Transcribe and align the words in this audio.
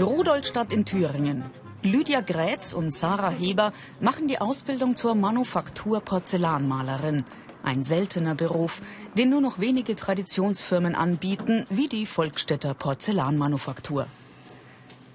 Rudolstadt 0.00 0.72
in 0.72 0.84
Thüringen. 0.84 1.42
Lydia 1.82 2.20
Grätz 2.20 2.72
und 2.72 2.94
Sarah 2.94 3.30
Heber 3.30 3.72
machen 4.00 4.28
die 4.28 4.40
Ausbildung 4.40 4.94
zur 4.94 5.16
Manufaktur 5.16 6.00
Porzellanmalerin. 6.00 7.24
Ein 7.64 7.82
seltener 7.82 8.36
Beruf, 8.36 8.80
den 9.16 9.30
nur 9.30 9.40
noch 9.40 9.58
wenige 9.58 9.96
Traditionsfirmen 9.96 10.94
anbieten, 10.94 11.66
wie 11.68 11.88
die 11.88 12.06
Volkstädter 12.06 12.74
Porzellanmanufaktur. 12.74 14.06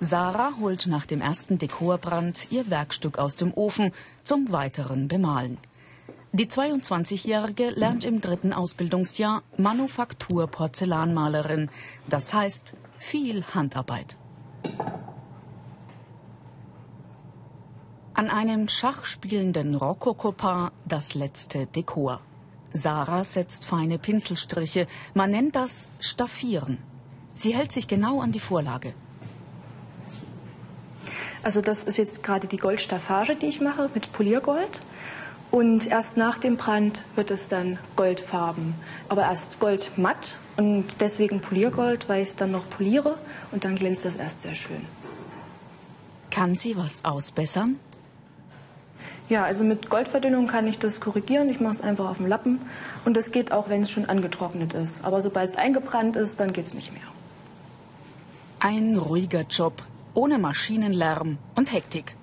Sarah 0.02 0.52
holt 0.60 0.86
nach 0.88 1.06
dem 1.06 1.22
ersten 1.22 1.58
Dekorbrand 1.58 2.52
ihr 2.52 2.70
Werkstück 2.70 3.18
aus 3.20 3.38
dem 3.38 3.54
Ofen 3.54 3.94
zum 4.26 4.52
weiteren 4.52 5.08
Bemalen. 5.08 5.60
Die 6.34 6.48
22-Jährige 6.48 7.70
lernt 7.70 8.04
im 8.04 8.20
dritten 8.20 8.52
Ausbildungsjahr 8.52 9.44
Manufaktur 9.56 10.48
Porzellanmalerin. 10.48 11.70
Das 12.10 12.34
heißt 12.34 12.74
viel 13.00 13.46
Handarbeit. 13.54 14.18
An 18.16 18.30
einem 18.30 18.68
schachspielenden 18.68 19.76
Rokokopaar 19.76 20.72
das 20.86 21.14
letzte 21.14 21.66
Dekor. 21.66 22.22
Sarah 22.72 23.24
setzt 23.24 23.66
feine 23.66 23.98
Pinselstriche. 24.00 24.88
Man 25.14 25.32
nennt 25.32 25.56
das 25.56 25.90
Staffieren. 26.00 26.78
Sie 27.34 27.56
hält 27.56 27.72
sich 27.72 27.88
genau 27.88 28.22
an 28.22 28.32
die 28.32 28.40
Vorlage. 28.40 28.94
Also 31.44 31.62
das 31.62 31.84
ist 31.84 31.98
jetzt 31.98 32.24
gerade 32.24 32.48
die 32.48 32.58
Goldstaffage, 32.58 33.36
die 33.36 33.48
ich 33.48 33.60
mache 33.60 33.90
mit 33.94 34.14
Poliergold. 34.14 34.80
Und 35.54 35.86
erst 35.86 36.18
nach 36.18 36.40
dem 36.40 36.58
Brand 36.58 37.04
wird 37.16 37.30
es 37.30 37.48
dann 37.48 37.78
goldfarben. 37.96 38.74
Aber 39.08 39.22
erst 39.22 39.60
goldmatt 39.60 40.40
und 40.58 40.86
deswegen 41.00 41.42
Poliergold, 41.42 42.10
weil 42.10 42.24
ich 42.24 42.30
es 42.30 42.36
dann 42.36 42.50
noch 42.50 42.68
poliere 42.72 43.20
und 43.52 43.64
dann 43.64 43.76
glänzt 43.76 44.04
das 44.04 44.16
erst 44.16 44.42
sehr 44.42 44.56
schön. 44.56 44.84
Kann 46.32 46.56
sie 46.56 46.76
was 46.76 47.06
ausbessern? 47.06 47.78
Ja, 49.30 49.44
also 49.44 49.64
mit 49.64 49.92
Goldverdünnung 49.92 50.48
kann 50.48 50.66
ich 50.66 50.80
das 50.80 51.00
korrigieren. 51.00 51.48
Ich 51.50 51.60
mache 51.60 51.76
es 51.76 51.82
einfach 51.82 52.10
auf 52.10 52.18
dem 52.18 52.26
Lappen. 52.26 52.60
Und 53.06 53.16
das 53.16 53.32
geht 53.32 53.52
auch, 53.52 53.70
wenn 53.70 53.84
es 53.84 53.92
schon 53.92 54.06
angetrocknet 54.06 54.74
ist. 54.74 55.06
Aber 55.06 55.22
sobald 55.22 55.52
es 55.52 55.56
eingebrannt 55.56 56.16
ist, 56.16 56.40
dann 56.40 56.52
geht 56.52 56.66
es 56.66 56.74
nicht 56.74 56.94
mehr. 56.94 57.04
Ein 58.60 58.98
ruhiger 58.98 59.44
Job, 59.44 59.84
ohne 60.16 60.40
Maschinenlärm 60.40 61.38
und 61.54 61.72
Hektik. 61.72 62.16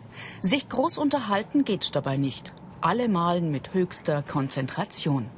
Sich 0.43 0.69
groß 0.69 0.99
unterhalten 0.99 1.65
geht 1.65 1.95
dabei 1.95 2.17
nicht 2.17 2.53
alle 2.81 3.09
malen 3.09 3.51
mit 3.51 3.75
höchster 3.75 4.23
Konzentration. 4.23 5.29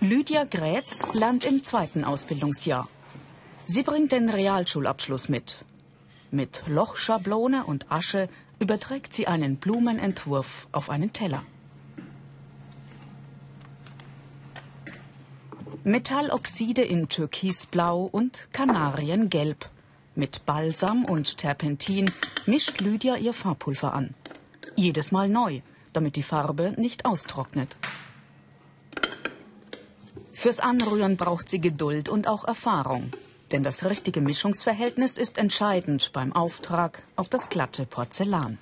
Lydia 0.00 0.44
Grätz 0.44 1.06
lernt 1.12 1.44
im 1.44 1.64
zweiten 1.64 2.04
Ausbildungsjahr. 2.04 2.88
Sie 3.66 3.82
bringt 3.82 4.12
den 4.12 4.28
Realschulabschluss 4.28 5.28
mit. 5.28 5.64
Mit 6.30 6.62
Lochschablone 6.66 7.64
und 7.64 7.90
Asche 7.90 8.28
überträgt 8.58 9.12
sie 9.14 9.26
einen 9.26 9.56
Blumenentwurf 9.56 10.68
auf 10.72 10.90
einen 10.90 11.12
Teller. 11.12 11.42
Metalloxide 15.84 16.82
in 16.82 17.08
Türkisblau 17.08 18.02
und 18.04 18.48
Kanariengelb 18.52 19.70
mit 20.18 20.44
Balsam 20.44 21.04
und 21.04 21.38
Terpentin 21.38 22.10
mischt 22.44 22.80
Lydia 22.80 23.16
ihr 23.16 23.32
Farbpulver 23.32 23.94
an. 23.94 24.14
Jedes 24.76 25.12
Mal 25.12 25.28
neu, 25.28 25.60
damit 25.92 26.16
die 26.16 26.22
Farbe 26.22 26.74
nicht 26.76 27.06
austrocknet. 27.06 27.76
Fürs 30.32 30.60
Anrühren 30.60 31.16
braucht 31.16 31.48
sie 31.48 31.60
Geduld 31.60 32.08
und 32.08 32.28
auch 32.28 32.44
Erfahrung. 32.44 33.10
Denn 33.50 33.62
das 33.62 33.84
richtige 33.84 34.20
Mischungsverhältnis 34.20 35.16
ist 35.16 35.38
entscheidend 35.38 36.12
beim 36.12 36.34
Auftrag 36.34 37.02
auf 37.16 37.28
das 37.28 37.48
glatte 37.48 37.86
Porzellan. 37.86 38.58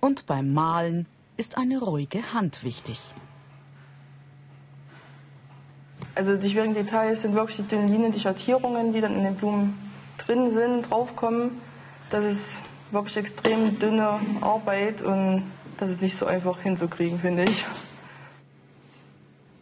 Und 0.00 0.26
beim 0.26 0.52
Malen 0.52 1.06
ist 1.36 1.56
eine 1.56 1.78
ruhige 1.78 2.32
Hand 2.32 2.64
wichtig. 2.64 2.98
Also 6.16 6.36
die 6.36 6.48
schwierigen 6.48 6.72
Details 6.72 7.20
sind 7.22 7.34
wirklich 7.34 7.58
die 7.58 7.62
dünnen 7.64 7.88
Linien, 7.88 8.10
die 8.10 8.20
Schattierungen, 8.20 8.94
die 8.94 9.02
dann 9.02 9.14
in 9.14 9.22
den 9.22 9.34
Blumen 9.36 9.78
drin 10.16 10.50
sind, 10.50 10.90
draufkommen. 10.90 11.60
Das 12.08 12.24
ist 12.24 12.62
wirklich 12.90 13.18
extrem 13.18 13.78
dünne 13.78 14.18
Arbeit 14.40 15.02
und 15.02 15.42
das 15.76 15.90
ist 15.90 16.00
nicht 16.00 16.16
so 16.16 16.24
einfach 16.24 16.58
hinzukriegen, 16.60 17.20
finde 17.20 17.44
ich. 17.44 17.66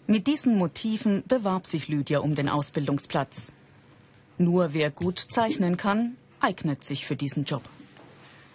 Mit 0.07 0.29
diesen 0.29 0.57
Motiven 0.57 1.25
bewarb 1.27 1.67
sich 1.67 1.89
Lydia 1.89 2.21
um 2.21 2.37
den 2.37 2.49
Ausbildungsplatz. 2.49 3.53
Nur 4.39 4.75
wer 4.75 4.93
gut 4.93 5.19
zeichnen 5.19 5.77
kann, 5.77 6.17
eignet 6.39 6.85
sich 6.85 7.05
für 7.05 7.17
diesen 7.17 7.45
Job. 7.45 7.63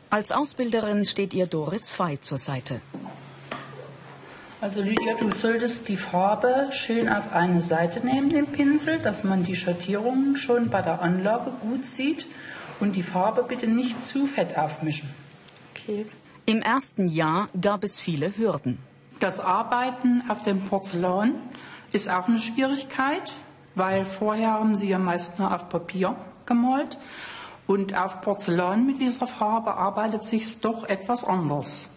Als 0.10 0.31
Ausbilderin 0.31 1.04
steht 1.04 1.34
ihr 1.34 1.48
Doris 1.48 1.90
Fey 1.90 2.18
zur 2.22 2.38
Seite. 2.38 2.80
Also 4.62 4.81
Lydia, 4.81 5.14
du 5.18 5.31
solltest 5.34 5.88
die 5.88 5.96
Farbe 5.96 6.68
schön 6.72 7.08
auf 7.08 7.31
eine 7.31 7.62
Seite 7.62 8.06
nehmen, 8.06 8.30
den 8.30 8.47
Pinsel, 8.47 9.00
dass 9.00 9.24
man 9.24 9.46
die 9.46 9.56
Schattierungen 9.56 10.36
schon 10.36 10.70
bei 10.70 10.81
der 10.81 11.02
Anlage 11.02 11.52
gut 11.62 11.86
sieht 11.86 12.25
und 12.81 12.98
die 12.98 13.03
Farbe 13.03 13.44
bitte 13.44 13.68
nicht 13.68 14.06
zu 14.06 14.28
fett 14.28 14.58
aufmischen. 14.58 15.09
Okay. 15.72 16.06
Im 16.46 16.62
ersten 16.62 17.08
Jahr 17.08 17.48
gab 17.62 17.86
es 17.86 18.02
viele 18.02 18.36
Hürden. 18.36 18.80
Das 19.22 19.40
Arbeiten 19.40 20.24
auf 20.28 20.42
dem 20.42 20.66
Porzellan 20.66 21.36
ist 21.94 22.09
auch 22.12 22.28
eine 22.28 22.40
Schwierigkeit, 22.40 23.31
weil 23.75 24.06
vorher 24.06 24.52
haben 24.52 24.75
sie 24.75 24.90
ja 24.90 25.00
meist 25.00 25.40
nur 25.40 25.56
auf 25.56 25.69
Papier 25.69 26.18
gemalt 26.46 26.98
und 27.66 27.98
auf 27.98 28.19
Porzellan 28.19 28.86
mit 28.86 29.00
dieser 29.00 29.28
Farbe 29.28 29.75
arbeitet 29.75 30.24
sich 30.24 30.59
doch 30.59 30.84
etwas 30.84 31.24
anders. 31.24 31.90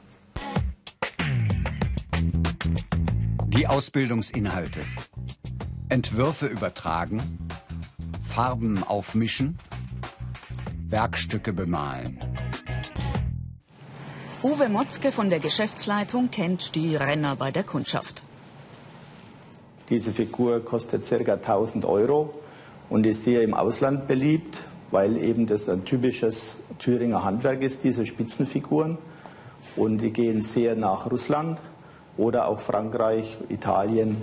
Die 3.54 3.66
Ausbildungsinhalte. 3.66 4.80
Entwürfe 5.90 6.46
übertragen, 6.46 7.38
Farben 8.26 8.82
aufmischen, 8.82 9.58
Werkstücke 10.88 11.52
bemalen. 11.52 12.18
Uwe 14.42 14.70
Motzke 14.70 15.12
von 15.12 15.28
der 15.28 15.38
Geschäftsleitung 15.38 16.30
kennt 16.30 16.74
die 16.74 16.96
Renner 16.96 17.36
bei 17.36 17.50
der 17.50 17.62
Kundschaft. 17.62 18.22
Diese 19.90 20.12
Figur 20.12 20.64
kostet 20.64 21.06
ca. 21.06 21.34
1000 21.34 21.84
Euro 21.84 22.32
und 22.88 23.04
ist 23.04 23.24
sehr 23.24 23.42
im 23.42 23.52
Ausland 23.52 24.08
beliebt, 24.08 24.56
weil 24.90 25.18
eben 25.18 25.46
das 25.46 25.68
ein 25.68 25.84
typisches 25.84 26.54
Thüringer 26.78 27.22
Handwerk 27.22 27.60
ist, 27.60 27.84
diese 27.84 28.06
Spitzenfiguren. 28.06 28.96
Und 29.76 29.98
die 29.98 30.10
gehen 30.10 30.42
sehr 30.42 30.74
nach 30.74 31.10
Russland 31.10 31.58
oder 32.16 32.48
auch 32.48 32.60
Frankreich, 32.60 33.38
Italien. 33.48 34.22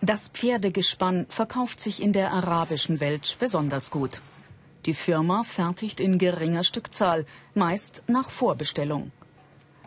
Das 0.00 0.28
Pferdegespann 0.28 1.26
verkauft 1.28 1.80
sich 1.80 2.02
in 2.02 2.12
der 2.12 2.32
arabischen 2.32 3.00
Welt 3.00 3.36
besonders 3.40 3.90
gut. 3.90 4.20
Die 4.84 4.94
Firma 4.94 5.42
fertigt 5.42 6.00
in 6.00 6.18
geringer 6.18 6.62
Stückzahl, 6.62 7.26
meist 7.54 8.04
nach 8.06 8.30
Vorbestellung. 8.30 9.10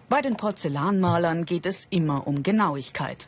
Bei 0.09 0.21
den 0.21 0.35
Porzellanmalern 0.35 1.45
geht 1.45 1.65
es 1.65 1.88
immer 1.89 2.27
um 2.27 2.44
Genauigkeit. 2.44 3.27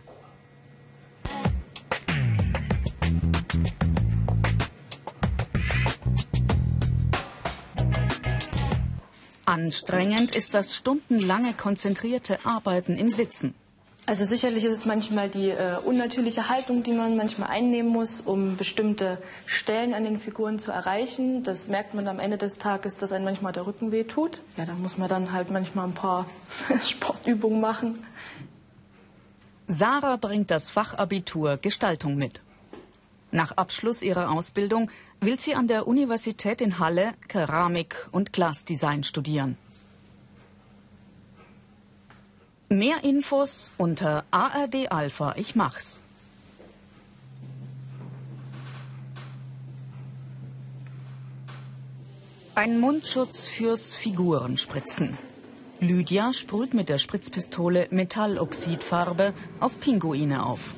Anstrengend 9.51 10.33
ist 10.33 10.53
das 10.53 10.77
stundenlange 10.77 11.53
konzentrierte 11.53 12.45
Arbeiten 12.45 12.95
im 12.95 13.09
Sitzen. 13.09 13.53
Also 14.05 14.23
sicherlich 14.23 14.63
ist 14.63 14.71
es 14.71 14.85
manchmal 14.85 15.27
die 15.27 15.49
äh, 15.49 15.75
unnatürliche 15.83 16.47
Haltung, 16.47 16.83
die 16.83 16.93
man 16.93 17.17
manchmal 17.17 17.49
einnehmen 17.49 17.91
muss, 17.91 18.21
um 18.21 18.55
bestimmte 18.55 19.17
Stellen 19.45 19.93
an 19.93 20.05
den 20.05 20.21
Figuren 20.21 20.57
zu 20.57 20.71
erreichen. 20.71 21.43
Das 21.43 21.67
merkt 21.67 21.93
man 21.93 22.07
am 22.07 22.19
Ende 22.19 22.37
des 22.37 22.59
Tages, 22.59 22.95
dass 22.95 23.11
einem 23.11 23.25
manchmal 23.25 23.51
der 23.51 23.67
Rücken 23.67 23.91
weh 23.91 24.05
tut. 24.05 24.41
Ja, 24.55 24.65
da 24.65 24.73
muss 24.73 24.97
man 24.97 25.09
dann 25.09 25.33
halt 25.33 25.51
manchmal 25.51 25.85
ein 25.85 25.93
paar 25.93 26.27
Sportübungen 26.87 27.59
machen. 27.59 28.05
Sarah 29.67 30.15
bringt 30.15 30.49
das 30.49 30.69
Fachabitur 30.69 31.57
Gestaltung 31.57 32.15
mit. 32.15 32.39
Nach 33.31 33.53
Abschluss 33.53 34.01
ihrer 34.01 34.29
Ausbildung 34.31 34.91
will 35.21 35.39
sie 35.39 35.55
an 35.55 35.67
der 35.67 35.87
Universität 35.87 36.59
in 36.61 36.79
Halle 36.79 37.13
Keramik 37.29 38.09
und 38.11 38.33
Glasdesign 38.33 39.03
studieren. 39.03 39.57
Mehr 42.67 43.03
Infos 43.03 43.71
unter 43.77 44.25
ARD 44.31 44.91
Alpha 44.91 45.35
Ich 45.37 45.55
mach's. 45.55 45.99
Ein 52.53 52.79
Mundschutz 52.79 53.47
fürs 53.47 53.93
Figurenspritzen. 53.93 55.17
Lydia 55.79 56.31
sprüht 56.33 56.73
mit 56.73 56.89
der 56.89 56.97
Spritzpistole 56.97 57.87
Metalloxidfarbe 57.91 59.33
auf 59.59 59.79
Pinguine 59.79 60.45
auf. 60.45 60.73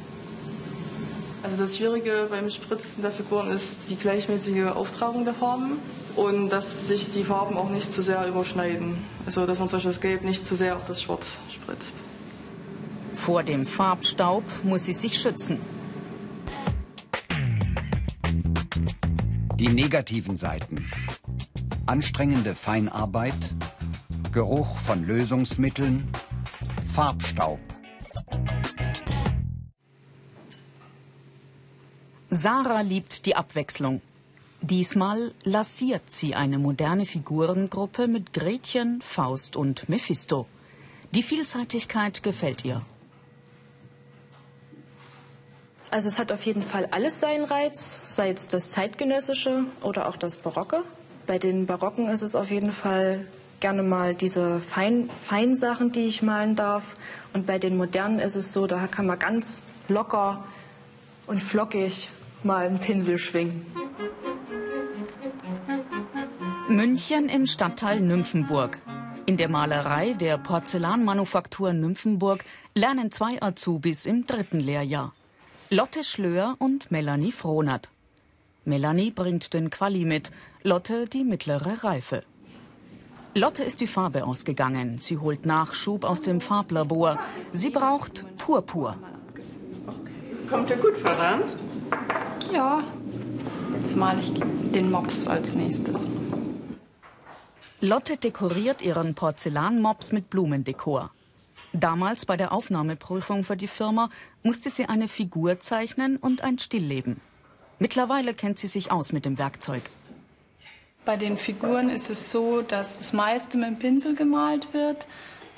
Also 1.44 1.58
das 1.58 1.76
Schwierige 1.76 2.28
beim 2.30 2.50
Spritzen 2.50 3.02
der 3.02 3.12
Figuren 3.12 3.52
ist 3.52 3.76
die 3.90 3.98
gleichmäßige 3.98 4.68
Auftragung 4.68 5.26
der 5.26 5.34
Farben 5.34 5.74
und 6.16 6.50
dass 6.50 6.88
sich 6.88 7.12
die 7.12 7.26
Farben 7.26 7.58
auch 7.58 7.70
nicht 7.70 7.92
zu 7.92 8.02
sehr 8.02 8.26
überschneiden. 8.26 8.96
Also 9.26 9.46
dass 9.46 9.60
man 9.60 9.68
zum 9.68 9.78
Beispiel 9.78 9.92
das 9.92 10.00
Gelb 10.00 10.24
nicht 10.24 10.48
zu 10.48 10.56
sehr 10.56 10.78
auf 10.78 10.86
das 10.86 11.02
Schwarz 11.02 11.40
spritzt. 11.52 11.96
Vor 13.14 13.44
dem 13.44 13.66
Farbstaub 13.66 14.46
muss 14.64 14.86
sie 14.86 14.94
sich 14.94 15.20
schützen. 15.20 15.60
Die 19.60 19.68
negativen 19.68 20.38
Seiten. 20.38 20.90
Anstrengende 21.86 22.56
Feinarbeit, 22.56 23.50
Geruch 24.32 24.78
von 24.78 25.06
Lösungsmitteln, 25.06 26.08
Farbstaub. 26.94 27.60
Sarah 32.38 32.82
liebt 32.82 33.26
die 33.26 33.36
Abwechslung. 33.36 34.02
Diesmal 34.62 35.34
lassiert 35.44 36.10
sie 36.10 36.36
eine 36.36 36.58
moderne 36.58 37.06
Figurengruppe 37.06 38.08
mit 38.08 38.34
Gretchen, 38.34 39.02
Faust 39.02 39.56
und 39.56 39.90
Mephisto. 39.90 40.48
Die 41.12 41.22
Vielseitigkeit 41.22 42.24
gefällt 42.24 42.64
ihr. 42.66 42.82
Also 45.92 46.08
es 46.08 46.18
hat 46.18 46.32
auf 46.32 46.44
jeden 46.46 46.64
Fall 46.64 46.88
alles 46.90 47.20
seinen 47.20 47.46
Reiz, 47.46 48.02
sei 48.04 48.32
es 48.32 48.48
das 48.48 48.72
zeitgenössische 48.72 49.66
oder 49.82 50.08
auch 50.08 50.16
das 50.16 50.38
Barocke. 50.38 50.82
Bei 51.28 51.38
den 51.38 51.68
Barocken 51.68 52.10
ist 52.10 52.24
es 52.24 52.36
auf 52.36 52.50
jeden 52.50 52.72
Fall 52.72 53.28
gerne 53.60 53.84
mal 53.84 54.16
diese 54.16 54.60
Fein 54.60 55.10
Feinsachen, 55.22 55.92
die 55.92 56.06
ich 56.06 56.24
malen 56.24 56.56
darf. 56.56 56.96
Und 57.34 57.46
bei 57.46 57.60
den 57.60 57.78
modernen 57.78 58.18
ist 58.18 58.36
es 58.36 58.54
so, 58.54 58.66
da 58.66 58.88
kann 58.88 59.06
man 59.06 59.20
ganz 59.20 59.62
locker 59.88 60.44
und 61.28 61.44
flockig 61.44 62.10
mal 62.46 62.68
einen 62.68 62.80
Pinsel 62.80 63.18
schwingen. 63.18 63.66
München 66.70 67.30
im 67.30 67.46
Stadtteil 67.46 68.00
Nymphenburg. 68.00 68.80
In 69.26 69.38
der 69.38 69.50
Malerei 69.50 70.14
der 70.14 70.38
Porzellanmanufaktur 70.38 71.74
Nymphenburg 71.74 72.44
lernen 72.76 73.12
zwei 73.12 73.42
Azubis 73.42 74.06
im 74.06 74.26
dritten 74.26 74.60
Lehrjahr. 74.60 75.14
Lotte 75.70 76.04
Schlöer 76.04 76.56
und 76.60 76.92
Melanie 76.92 77.32
Frohnert. 77.32 77.90
Melanie 78.66 79.12
bringt 79.12 79.54
den 79.54 79.70
Quali 79.70 80.06
mit, 80.06 80.32
Lotte 80.64 81.06
die 81.06 81.24
mittlere 81.24 81.84
Reife. 81.84 82.24
Lotte 83.36 83.64
ist 83.64 83.82
die 83.82 83.88
Farbe 83.88 84.26
ausgegangen. 84.26 85.00
Sie 85.00 85.18
holt 85.18 85.46
Nachschub 85.46 86.04
aus 86.04 86.22
dem 86.22 86.40
Farblabor. 86.40 87.20
Sie 87.52 87.72
braucht 87.72 88.26
Purpur. 88.38 88.96
Kommt 90.50 90.70
ihr 90.70 90.78
gut 90.78 90.98
voran? 90.98 91.42
Ja, 92.54 92.84
jetzt 93.82 93.98
male 93.98 94.20
ich 94.20 94.32
den 94.72 94.92
Mops 94.92 95.28
als 95.28 95.56
nächstes. 95.56 96.12
Lotte 97.82 98.18
dekoriert 98.18 98.84
ihren 98.84 99.16
Porzellanmops 99.16 100.12
mit 100.12 100.30
Blumendekor. 100.30 101.12
Damals 101.74 102.28
bei 102.28 102.38
der 102.38 102.52
Aufnahmeprüfung 102.52 103.44
für 103.44 103.58
die 103.58 103.68
Firma 103.68 104.10
musste 104.44 104.70
sie 104.70 104.86
eine 104.86 105.08
Figur 105.08 105.62
zeichnen 105.62 106.18
und 106.18 106.44
ein 106.44 106.60
Stillleben. 106.60 107.20
Mittlerweile 107.80 108.36
kennt 108.36 108.60
sie 108.60 108.68
sich 108.68 108.92
aus 108.92 109.12
mit 109.12 109.26
dem 109.26 109.40
Werkzeug. 109.40 109.82
Bei 111.06 111.18
den 111.18 111.38
Figuren 111.38 111.90
ist 111.90 112.12
es 112.12 112.32
so, 112.32 112.62
dass 112.62 113.00
das 113.00 113.14
meiste 113.14 113.58
mit 113.58 113.68
dem 113.68 113.80
Pinsel 113.80 114.16
gemalt 114.16 114.74
wird, 114.74 115.08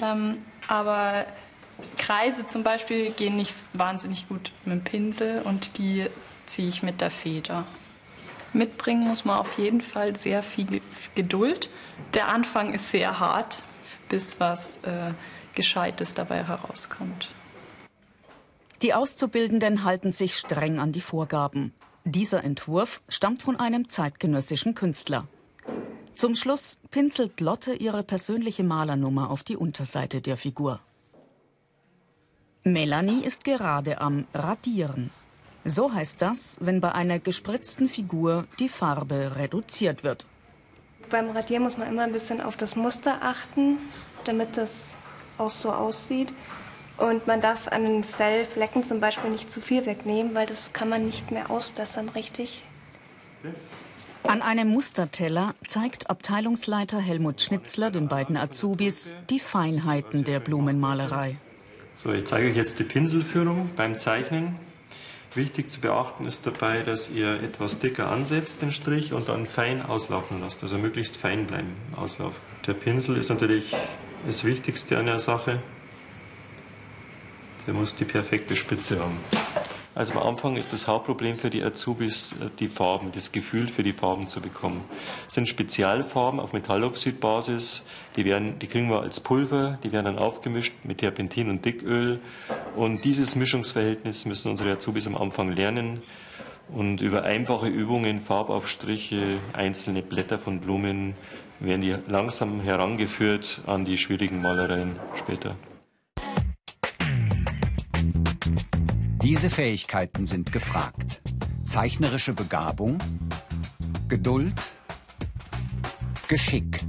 ähm, 0.01 0.37
aber 0.69 1.25
Kreise 1.97 2.47
zum 2.47 2.63
Beispiel 2.63 3.11
gehen 3.11 3.35
nicht 3.35 3.53
wahnsinnig 3.73 4.29
gut 4.29 4.51
mit 4.63 4.75
dem 4.75 4.83
Pinsel 4.83 5.41
und 5.43 5.77
die 5.77 6.07
ziehe 6.45 6.69
ich 6.69 6.83
mit 6.83 7.01
der 7.01 7.11
Feder. 7.11 7.65
Mitbringen 8.53 9.07
muss 9.07 9.25
man 9.25 9.37
auf 9.37 9.57
jeden 9.57 9.81
Fall 9.81 10.15
sehr 10.15 10.41
viel 10.41 10.81
Geduld. 11.13 11.69
Der 12.13 12.29
Anfang 12.29 12.73
ist 12.73 12.89
sehr 12.89 13.19
hart, 13.19 13.63
bis 14.07 14.39
was 14.39 14.77
äh, 14.83 15.11
Gescheites 15.53 16.13
dabei 16.13 16.43
herauskommt. 16.43 17.29
Die 18.81 18.93
Auszubildenden 18.93 19.83
halten 19.83 20.11
sich 20.11 20.37
streng 20.37 20.79
an 20.79 20.91
die 20.91 21.01
Vorgaben. 21.01 21.73
Dieser 22.03 22.43
Entwurf 22.43 23.01
stammt 23.09 23.41
von 23.41 23.59
einem 23.59 23.89
zeitgenössischen 23.89 24.75
Künstler. 24.75 25.27
Zum 26.13 26.35
Schluss 26.35 26.79
pinselt 26.91 27.41
Lotte 27.41 27.73
ihre 27.73 28.03
persönliche 28.03 28.63
Malernummer 28.63 29.29
auf 29.31 29.43
die 29.43 29.57
Unterseite 29.57 30.21
der 30.21 30.37
Figur. 30.37 30.79
Melanie 32.63 33.21
ist 33.23 33.43
gerade 33.43 33.99
am 33.99 34.25
Radieren. 34.33 35.11
So 35.65 35.91
heißt 35.91 36.21
das, 36.21 36.57
wenn 36.61 36.79
bei 36.79 36.91
einer 36.91 37.17
gespritzten 37.17 37.89
Figur 37.89 38.45
die 38.59 38.69
Farbe 38.69 39.35
reduziert 39.35 40.03
wird. 40.03 40.27
Beim 41.09 41.31
Radieren 41.31 41.63
muss 41.63 41.77
man 41.77 41.87
immer 41.87 42.03
ein 42.03 42.11
bisschen 42.11 42.39
auf 42.39 42.55
das 42.55 42.75
Muster 42.75 43.17
achten, 43.21 43.77
damit 44.25 44.57
das 44.57 44.95
auch 45.39 45.49
so 45.51 45.71
aussieht. 45.71 46.31
Und 46.97 47.25
man 47.27 47.41
darf 47.41 47.67
an 47.67 47.83
den 47.83 48.03
Fellflecken 48.03 48.83
zum 48.83 48.99
Beispiel 48.99 49.31
nicht 49.31 49.51
zu 49.51 49.59
viel 49.59 49.85
wegnehmen, 49.87 50.35
weil 50.35 50.45
das 50.45 50.71
kann 50.71 50.87
man 50.87 51.03
nicht 51.03 51.31
mehr 51.31 51.49
ausbessern 51.49 52.09
richtig. 52.09 52.63
An 54.23 54.41
einem 54.41 54.69
Musterteller 54.69 55.55
zeigt 55.67 56.09
Abteilungsleiter 56.09 56.99
Helmut 56.99 57.41
Schnitzler 57.41 57.91
den 57.91 58.07
beiden 58.07 58.37
Azubis 58.37 59.15
die 59.29 59.39
Feinheiten 59.39 60.23
der 60.23 60.39
Blumenmalerei. 60.39 61.37
So, 61.95 62.11
ich 62.11 62.25
zeige 62.25 62.49
euch 62.49 62.55
jetzt 62.55 62.79
die 62.79 62.83
Pinselführung 62.83 63.71
beim 63.75 63.97
Zeichnen. 63.97 64.55
Wichtig 65.35 65.69
zu 65.69 65.81
beachten 65.81 66.25
ist 66.25 66.47
dabei, 66.47 66.81
dass 66.83 67.09
ihr 67.09 67.43
etwas 67.43 67.79
dicker 67.79 68.09
ansetzt, 68.09 68.61
den 68.61 68.71
Strich, 68.71 69.11
und 69.11 69.27
dann 69.27 69.45
fein 69.45 69.81
auslaufen 69.81 70.39
lasst, 70.39 70.63
also 70.63 70.77
möglichst 70.77 71.17
fein 71.17 71.45
bleiben 71.45 71.75
im 71.91 71.99
Auslauf. 71.99 72.35
Der 72.65 72.73
Pinsel 72.73 73.17
ist 73.17 73.27
natürlich 73.27 73.75
das 74.25 74.45
Wichtigste 74.45 74.97
an 74.97 75.07
der 75.07 75.19
Sache. 75.19 75.61
Der 77.67 77.73
muss 77.73 77.97
die 77.97 78.05
perfekte 78.05 78.55
Spitze 78.55 78.97
haben. 78.97 79.17
Also 79.95 80.13
am 80.13 80.27
Anfang 80.27 80.57
ist 80.57 80.73
das 80.73 80.87
Hauptproblem 80.87 81.37
für 81.37 81.49
die 81.49 81.63
Azubis 81.63 82.33
äh, 82.33 82.49
die 82.59 82.67
Farben, 82.67 83.13
das 83.13 83.31
Gefühl 83.31 83.69
für 83.69 83.81
die 83.81 83.93
Farben 83.93 84.27
zu 84.27 84.41
bekommen. 84.41 84.83
Das 85.23 85.35
sind 85.35 85.47
Spezialfarben 85.47 86.41
auf 86.41 86.51
Metalloxidbasis, 86.51 87.85
die, 88.17 88.25
werden, 88.25 88.59
die 88.59 88.67
kriegen 88.67 88.89
wir 88.89 88.99
als 88.99 89.21
Pulver, 89.21 89.79
die 89.83 89.93
werden 89.93 90.05
dann 90.05 90.19
aufgemischt 90.19 90.73
mit 90.83 90.97
Terpentin 90.97 91.49
und 91.49 91.63
Dicköl. 91.63 92.19
Und 92.75 93.05
dieses 93.05 93.35
Mischungsverhältnis 93.35 94.25
müssen 94.25 94.51
unsere 94.51 94.73
Azubis 94.73 95.07
am 95.07 95.15
Anfang 95.15 95.53
lernen. 95.53 96.01
Und 96.73 96.99
über 96.99 97.23
einfache 97.23 97.67
Übungen, 97.67 98.19
Farbaufstriche, 98.19 99.37
einzelne 99.53 100.01
Blätter 100.01 100.39
von 100.39 100.59
Blumen 100.59 101.13
werden 101.59 101.81
die 101.81 101.95
langsam 102.07 102.59
herangeführt 102.59 103.61
an 103.65 103.85
die 103.85 103.97
schwierigen 103.97 104.41
Malereien 104.41 104.99
später. 105.15 105.55
Diese 109.25 109.49
Fähigkeiten 109.49 110.27
sind 110.27 110.51
gefragt. 110.51 111.23
Zeichnerische 111.65 112.33
Begabung, 112.33 112.99
Geduld, 114.07 114.53
Geschick. 116.27 116.85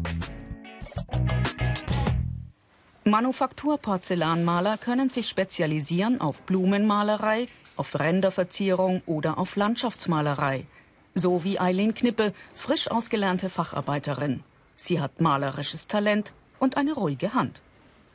Manufakturporzellanmaler 3.04 4.76
können 4.76 5.08
sich 5.08 5.30
spezialisieren 5.30 6.20
auf 6.20 6.42
Blumenmalerei, 6.42 7.48
auf 7.74 7.98
Ränderverzierung 7.98 9.00
oder 9.06 9.38
auf 9.38 9.56
Landschaftsmalerei. 9.56 10.66
So 11.14 11.42
wie 11.42 11.58
Eileen 11.58 11.94
Knippe, 11.94 12.34
frisch 12.54 12.90
ausgelernte 12.90 13.48
Facharbeiterin. 13.48 14.42
Sie 14.76 15.00
hat 15.00 15.22
malerisches 15.22 15.86
Talent 15.86 16.34
und 16.58 16.76
eine 16.76 16.92
ruhige 16.92 17.32
Hand. 17.32 17.62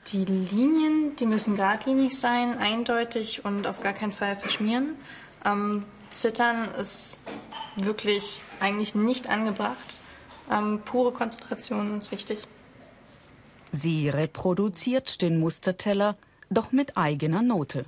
Die 0.08 0.26
Linien, 0.26 1.16
die 1.18 1.26
müssen 1.26 1.56
geradlinig 1.56 2.20
sein, 2.20 2.58
eindeutig 2.58 3.46
und 3.46 3.68
auf 3.68 3.82
gar 3.82 3.94
keinen 3.94 4.14
Fall 4.14 4.36
verschmieren. 4.36 4.96
Ähm, 5.46 5.86
Zittern 6.10 6.70
ist 6.76 7.20
wirklich 7.76 8.42
eigentlich 8.60 8.96
nicht 8.96 9.30
angebracht. 9.30 10.00
Ähm, 10.52 10.82
pure 10.84 11.12
Konzentration 11.12 11.98
ist 11.98 12.12
wichtig. 12.12 12.40
Sie 13.72 14.10
reproduziert 14.10 15.22
den 15.22 15.40
Musterteller, 15.40 16.18
doch 16.50 16.72
mit 16.72 16.98
eigener 16.98 17.42
Note. 17.42 17.86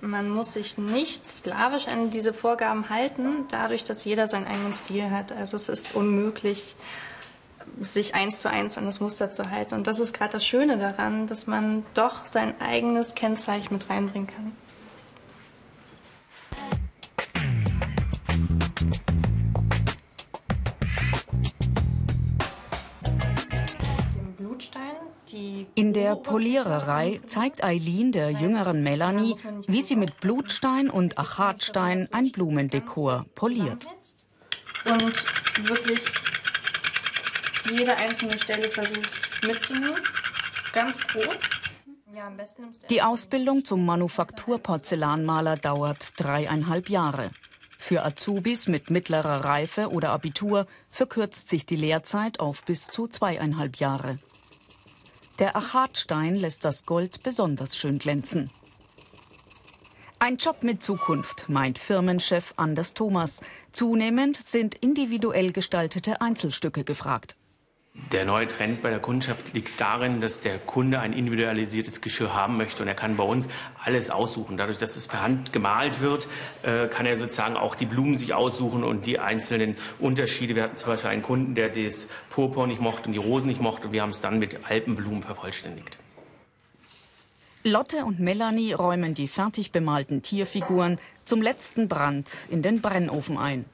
Man 0.00 0.30
muss 0.30 0.54
sich 0.54 0.78
nicht 0.78 1.28
sklavisch 1.28 1.86
an 1.86 2.10
diese 2.10 2.32
Vorgaben 2.32 2.88
halten, 2.88 3.44
dadurch, 3.50 3.84
dass 3.84 4.04
jeder 4.04 4.26
seinen 4.26 4.46
eigenen 4.46 4.74
Stil 4.74 5.10
hat. 5.10 5.30
Also 5.30 5.56
es 5.56 5.68
ist 5.68 5.94
unmöglich, 5.94 6.74
sich 7.80 8.14
eins 8.14 8.40
zu 8.40 8.50
eins 8.50 8.78
an 8.78 8.86
das 8.86 9.00
Muster 9.00 9.30
zu 9.30 9.50
halten. 9.50 9.74
Und 9.74 9.86
das 9.86 10.00
ist 10.00 10.12
gerade 10.12 10.32
das 10.32 10.46
Schöne 10.46 10.78
daran, 10.78 11.26
dass 11.26 11.46
man 11.46 11.84
doch 11.94 12.26
sein 12.26 12.54
eigenes 12.60 13.14
Kennzeichen 13.14 13.74
mit 13.74 13.88
reinbringen 13.88 14.26
kann. 14.26 14.52
In 25.74 25.92
der 25.92 26.16
Poliererei 26.16 27.20
zeigt 27.26 27.62
Eileen 27.62 28.12
der 28.12 28.30
jüngeren 28.30 28.82
Melanie, 28.82 29.36
wie 29.66 29.82
sie 29.82 29.96
mit 29.96 30.20
Blutstein 30.20 30.90
und 30.90 31.18
Achatstein 31.18 32.08
ein 32.12 32.32
Blumendekor 32.32 33.24
poliert. 33.34 33.86
Und 34.84 35.24
wirklich 35.68 36.00
jede 37.68 37.96
einzelne 37.96 38.38
Stelle 38.38 38.70
versuchst 38.70 39.30
mitzunehmen, 39.44 40.02
ganz 40.72 40.98
grob. 40.98 41.38
Die 42.90 43.02
Ausbildung 43.02 43.64
zum 43.64 43.84
Manufakturporzellanmaler 43.86 45.56
dauert 45.56 46.12
dreieinhalb 46.16 46.88
Jahre. 46.88 47.30
Für 47.78 48.04
Azubis 48.04 48.68
mit 48.68 48.90
mittlerer 48.90 49.44
Reife 49.44 49.90
oder 49.90 50.10
Abitur 50.10 50.66
verkürzt 50.90 51.48
sich 51.48 51.64
die 51.64 51.76
Lehrzeit 51.76 52.38
auf 52.38 52.64
bis 52.64 52.88
zu 52.88 53.06
zweieinhalb 53.06 53.76
Jahre. 53.76 54.18
Der 55.38 55.56
Achatstein 55.56 56.36
lässt 56.36 56.66
das 56.66 56.84
Gold 56.84 57.22
besonders 57.22 57.76
schön 57.76 57.98
glänzen. 57.98 58.50
Ein 60.18 60.36
Job 60.36 60.62
mit 60.62 60.82
Zukunft, 60.82 61.48
meint 61.48 61.78
Firmenchef 61.78 62.52
Anders 62.56 62.92
Thomas. 62.92 63.40
Zunehmend 63.72 64.36
sind 64.36 64.74
individuell 64.74 65.50
gestaltete 65.52 66.20
Einzelstücke 66.20 66.84
gefragt. 66.84 67.36
Der 68.12 68.24
neue 68.24 68.46
Trend 68.46 68.82
bei 68.82 68.90
der 68.90 69.00
Kundschaft 69.00 69.52
liegt 69.52 69.80
darin, 69.80 70.20
dass 70.20 70.40
der 70.40 70.58
Kunde 70.58 71.00
ein 71.00 71.12
individualisiertes 71.12 72.00
Geschirr 72.00 72.34
haben 72.34 72.56
möchte 72.56 72.82
und 72.82 72.88
er 72.88 72.94
kann 72.94 73.16
bei 73.16 73.24
uns 73.24 73.48
alles 73.84 74.10
aussuchen. 74.10 74.56
Dadurch, 74.56 74.78
dass 74.78 74.96
es 74.96 75.08
per 75.08 75.22
Hand 75.22 75.52
gemalt 75.52 76.00
wird, 76.00 76.28
äh, 76.62 76.86
kann 76.86 77.04
er 77.04 77.16
sozusagen 77.16 77.56
auch 77.56 77.74
die 77.74 77.86
Blumen 77.86 78.16
sich 78.16 78.32
aussuchen 78.32 78.84
und 78.84 79.06
die 79.06 79.18
einzelnen 79.18 79.76
Unterschiede. 79.98 80.54
Wir 80.54 80.64
hatten 80.64 80.76
zum 80.76 80.88
Beispiel 80.88 81.10
einen 81.10 81.22
Kunden, 81.22 81.54
der 81.54 81.68
das 81.68 82.06
Purpur 82.30 82.66
nicht 82.66 82.80
mochte 82.80 83.06
und 83.06 83.12
die 83.12 83.18
Rosen 83.18 83.48
nicht 83.48 83.60
mochte 83.60 83.88
und 83.88 83.92
wir 83.92 84.02
haben 84.02 84.10
es 84.10 84.20
dann 84.20 84.38
mit 84.38 84.58
Alpenblumen 84.68 85.22
vervollständigt. 85.22 85.98
Lotte 87.62 88.04
und 88.04 88.20
Melanie 88.20 88.72
räumen 88.72 89.14
die 89.14 89.28
fertig 89.28 89.72
bemalten 89.72 90.22
Tierfiguren 90.22 90.98
zum 91.24 91.42
letzten 91.42 91.88
Brand 91.88 92.48
in 92.50 92.62
den 92.62 92.80
Brennofen 92.80 93.36
ein. 93.36 93.66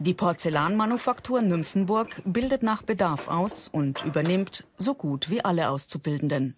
Die 0.00 0.14
Porzellanmanufaktur 0.14 1.40
Nymphenburg 1.40 2.20
bildet 2.24 2.62
nach 2.62 2.82
Bedarf 2.82 3.28
aus 3.28 3.68
und 3.68 4.04
übernimmt 4.04 4.64
so 4.76 4.94
gut 4.94 5.30
wie 5.30 5.44
alle 5.44 5.70
Auszubildenden. 5.70 6.56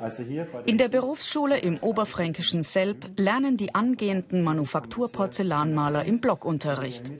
Also 0.00 0.22
In 0.66 0.76
der 0.76 0.88
Berufsschule 0.88 1.58
im 1.58 1.78
oberfränkischen 1.78 2.62
Selb 2.62 3.18
lernen 3.18 3.56
die 3.56 3.74
angehenden 3.74 4.42
Manufakturporzellanmaler 4.42 6.04
im 6.04 6.20
Blockunterricht. 6.20 7.10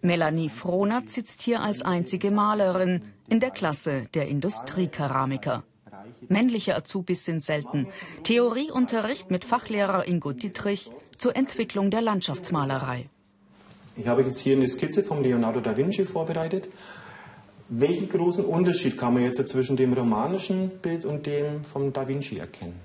Melanie 0.00 0.48
Frohnert 0.48 1.10
sitzt 1.10 1.42
hier 1.42 1.60
als 1.60 1.82
einzige 1.82 2.30
Malerin 2.30 3.04
in 3.28 3.40
der 3.40 3.50
Klasse 3.50 4.06
der 4.14 4.28
Industriekeramiker. 4.28 5.64
Männliche 6.28 6.76
Azubis 6.76 7.24
sind 7.24 7.44
selten. 7.44 7.88
Theorieunterricht 8.22 9.30
mit 9.30 9.44
Fachlehrer 9.44 10.06
Ingo 10.06 10.32
Dietrich 10.32 10.90
zur 11.18 11.36
Entwicklung 11.36 11.90
der 11.90 12.02
Landschaftsmalerei. 12.02 13.08
Ich 13.96 14.06
habe 14.06 14.22
jetzt 14.22 14.40
hier 14.40 14.56
eine 14.56 14.68
Skizze 14.68 15.02
von 15.02 15.22
Leonardo 15.22 15.60
da 15.60 15.76
Vinci 15.76 16.04
vorbereitet. 16.04 16.68
Welchen 17.68 18.08
großen 18.08 18.44
Unterschied 18.44 18.98
kann 18.98 19.14
man 19.14 19.22
jetzt 19.22 19.48
zwischen 19.48 19.76
dem 19.76 19.92
romanischen 19.92 20.70
Bild 20.82 21.04
und 21.04 21.26
dem 21.26 21.64
von 21.64 21.92
Da 21.92 22.06
Vinci 22.06 22.38
erkennen? 22.38 22.78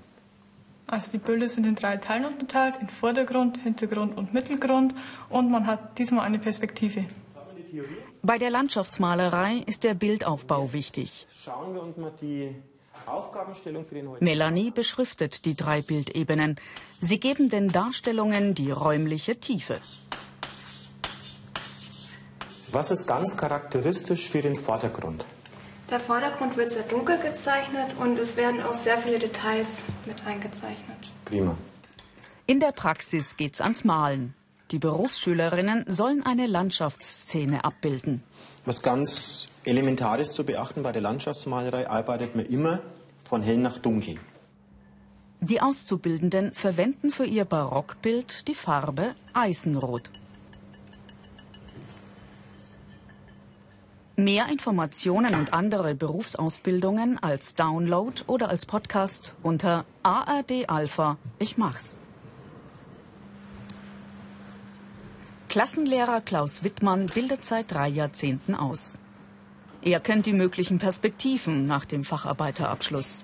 Also 0.87 1.11
die 1.11 1.17
Bilder 1.17 1.47
sind 1.49 1.65
in 1.65 1.75
drei 1.75 1.97
Teilen 1.97 2.25
unterteilt, 2.25 2.75
in 2.81 2.89
Vordergrund, 2.89 3.59
Hintergrund 3.61 4.17
und 4.17 4.33
Mittelgrund 4.33 4.95
und 5.29 5.51
man 5.51 5.67
hat 5.67 5.99
diesmal 5.99 6.25
eine 6.25 6.39
Perspektive. 6.39 7.05
Bei 8.23 8.37
der 8.39 8.49
Landschaftsmalerei 8.49 9.63
ist 9.67 9.83
der 9.83 9.93
Bildaufbau 9.93 10.73
wichtig. 10.73 11.27
Schauen 11.35 11.75
wir 11.75 11.83
uns 11.83 11.97
mal 11.97 12.11
die 12.19 12.55
Aufgabenstellung 13.11 13.85
für 13.85 13.95
den 13.95 14.09
heutigen 14.09 14.25
Melanie 14.25 14.71
beschriftet 14.71 15.45
die 15.45 15.55
drei 15.55 15.81
Bildebenen. 15.81 16.57
Sie 17.01 17.19
geben 17.19 17.49
den 17.49 17.71
Darstellungen 17.71 18.55
die 18.55 18.71
räumliche 18.71 19.39
Tiefe. 19.39 19.79
Was 22.71 22.91
ist 22.91 23.07
ganz 23.07 23.35
charakteristisch 23.35 24.29
für 24.29 24.41
den 24.41 24.55
Vordergrund? 24.55 25.25
Der 25.89 25.99
Vordergrund 25.99 26.55
wird 26.55 26.71
sehr 26.71 26.83
dunkel 26.83 27.17
gezeichnet 27.17 27.95
und 27.99 28.19
es 28.19 28.37
werden 28.37 28.61
auch 28.61 28.75
sehr 28.75 28.97
viele 28.97 29.17
Details 29.17 29.85
mit 30.05 30.23
eingezeichnet. 30.25 30.97
Prima. 31.25 31.57
In 32.45 32.59
der 32.59 32.71
Praxis 32.71 33.37
geht's 33.37 33.59
ans 33.59 33.83
Malen. 33.83 34.35
Die 34.71 34.77
Berufsschülerinnen 34.77 35.85
sollen 35.87 36.23
eine 36.23 36.45
Landschaftsszene 36.45 37.63
abbilden. 37.63 38.23
Was 38.65 38.83
ganz 38.83 39.47
elementar 39.65 40.19
ist 40.19 40.35
zu 40.35 40.43
beachten 40.43 40.83
bei 40.83 40.91
der 40.91 41.01
Landschaftsmalerei, 41.01 41.89
arbeitet 41.89 42.35
man 42.35 42.45
immer 42.45 42.81
von 43.29 43.43
hell 43.43 43.57
nach 43.57 43.77
dunkel. 43.77 44.17
Die 45.39 45.61
Auszubildenden 45.61 46.51
verwenden 46.53 47.11
für 47.11 47.25
ihr 47.25 47.45
Barockbild 47.45 48.47
die 48.47 48.55
Farbe 48.55 49.15
Eisenrot. 49.33 50.09
Mehr 54.15 54.49
Informationen 54.49 55.35
und 55.35 55.53
andere 55.53 55.95
Berufsausbildungen 55.95 57.21
als 57.23 57.55
Download 57.55 58.21
oder 58.27 58.49
als 58.49 58.65
Podcast 58.65 59.33
unter 59.43 59.85
ARD 60.03 60.67
Alpha. 60.67 61.17
Ich 61.37 61.57
mach's. 61.57 61.99
Klassenlehrer 65.47 66.19
Klaus 66.21 66.63
Wittmann 66.63 67.05
bildet 67.05 67.45
seit 67.45 67.71
drei 67.71 67.87
Jahrzehnten 67.87 68.55
aus. 68.55 68.99
Er 69.81 69.99
kennt 69.99 70.25
die 70.25 70.33
möglichen 70.33 70.77
Perspektiven 70.77 71.65
nach 71.65 71.85
dem 71.85 72.03
Facharbeiterabschluss. 72.03 73.23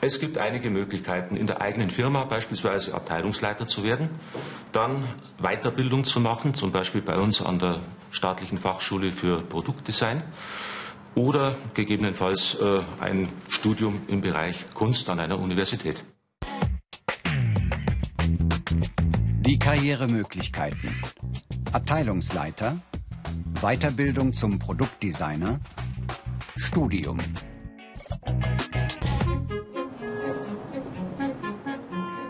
Es 0.00 0.18
gibt 0.18 0.36
einige 0.36 0.68
Möglichkeiten, 0.68 1.36
in 1.36 1.46
der 1.46 1.60
eigenen 1.60 1.92
Firma 1.92 2.24
beispielsweise 2.24 2.92
Abteilungsleiter 2.92 3.68
zu 3.68 3.84
werden, 3.84 4.10
dann 4.72 5.04
Weiterbildung 5.40 6.04
zu 6.04 6.18
machen, 6.18 6.54
zum 6.54 6.72
Beispiel 6.72 7.02
bei 7.02 7.16
uns 7.18 7.40
an 7.40 7.60
der 7.60 7.78
staatlichen 8.10 8.58
Fachschule 8.58 9.12
für 9.12 9.42
Produktdesign 9.42 10.24
oder 11.14 11.56
gegebenenfalls 11.74 12.56
äh, 12.56 12.80
ein 12.98 13.28
Studium 13.48 14.00
im 14.08 14.22
Bereich 14.22 14.64
Kunst 14.74 15.08
an 15.08 15.20
einer 15.20 15.38
Universität. 15.38 16.02
Die 19.44 19.58
Karrieremöglichkeiten. 19.58 21.00
Abteilungsleiter, 21.72 22.80
Weiterbildung 23.62 24.32
zum 24.32 24.58
Produktdesigner, 24.58 25.60
Studium. 26.56 27.20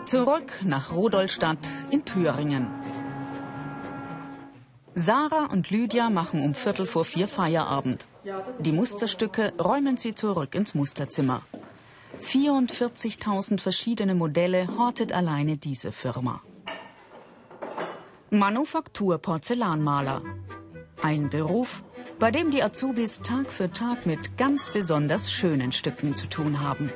Zurück 0.05 0.53
nach 0.63 0.91
Rudolstadt 0.91 1.57
in 1.89 2.05
Thüringen. 2.05 2.67
Sarah 4.93 5.47
und 5.47 5.71
Lydia 5.71 6.11
machen 6.11 6.39
um 6.39 6.53
Viertel 6.53 6.85
vor 6.85 7.03
vier 7.03 7.27
Feierabend. 7.27 8.05
Die 8.59 8.71
Musterstücke 8.71 9.53
räumen 9.59 9.97
sie 9.97 10.13
zurück 10.13 10.53
ins 10.53 10.75
Musterzimmer. 10.75 11.41
44.000 12.21 13.59
verschiedene 13.59 14.13
Modelle 14.13 14.67
hortet 14.77 15.11
alleine 15.11 15.57
diese 15.57 15.91
Firma. 15.91 16.41
Manufaktur 18.29 19.17
Porzellanmaler. 19.17 20.21
Ein 21.03 21.29
Beruf, 21.29 21.83
bei 22.17 22.31
dem 22.31 22.49
die 22.49 22.63
Azubis 22.63 23.19
Tag 23.19 23.51
für 23.51 23.69
Tag 23.69 24.05
mit 24.05 24.37
ganz 24.37 24.69
besonders 24.69 25.33
schönen 25.33 25.73
Stücken 25.73 26.15
zu 26.15 26.27
tun 26.27 26.61
haben. 26.61 26.93